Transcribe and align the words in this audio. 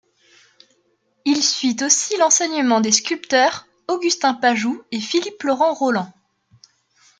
Il 1.25 1.43
suit 1.43 1.77
aussi 1.83 2.17
l'enseignement 2.17 2.81
des 2.81 2.91
sculpteurs 2.91 3.67
Augustin 3.87 4.33
Pajou 4.33 4.81
et 4.91 4.99
Philippe-Laurent 4.99 5.75
Roland. 5.75 6.11